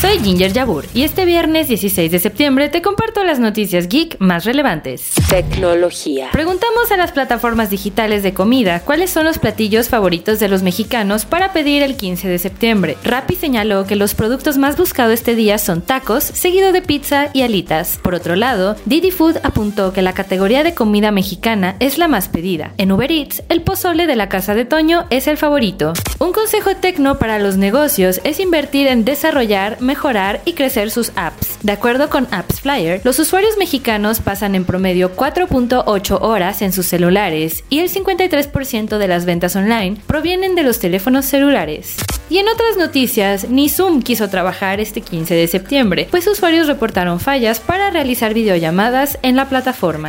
[0.00, 4.44] Soy Ginger Yabur y este viernes 16 de septiembre te comparto las noticias geek más
[4.44, 5.12] relevantes.
[5.30, 6.28] Tecnología.
[6.32, 11.24] Preguntamos a las plataformas digitales de comida cuáles son los platillos favoritos de los mexicanos
[11.24, 12.98] para pedir el 15 de septiembre.
[13.04, 17.40] Rappi señaló que los productos más buscados este día son tacos, seguido de pizza y
[17.40, 17.98] alitas.
[18.02, 22.28] Por otro lado, Didi Food apuntó que la categoría de comida mexicana es la más
[22.28, 22.74] pedida.
[22.76, 25.94] En Uber Eats, el pozole de la casa de Toño es el favorito.
[26.18, 31.58] Un consejo tecno para los negocios es invertir en desarrollar mejorar y crecer sus apps.
[31.62, 36.86] De acuerdo con Apps Flyer, los usuarios mexicanos pasan en promedio 4.8 horas en sus
[36.86, 41.96] celulares y el 53% de las ventas online provienen de los teléfonos celulares.
[42.30, 47.20] Y en otras noticias, ni Zoom quiso trabajar este 15 de septiembre, pues usuarios reportaron
[47.20, 50.08] fallas para realizar videollamadas en la plataforma.